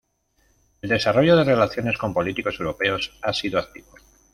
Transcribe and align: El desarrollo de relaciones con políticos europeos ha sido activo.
El 0.81 0.89
desarrollo 0.89 1.35
de 1.37 1.43
relaciones 1.43 1.95
con 1.95 2.11
políticos 2.11 2.59
europeos 2.59 3.15
ha 3.21 3.31
sido 3.33 3.59
activo. 3.59 3.93